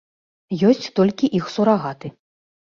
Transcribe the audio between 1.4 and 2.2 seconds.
іх сурагаты.